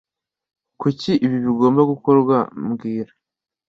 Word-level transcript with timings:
Kuki 0.81 1.11
ibi 1.25 1.37
bigomba 1.45 1.81
gukorwa 1.91 2.37
mbwira 2.67 3.11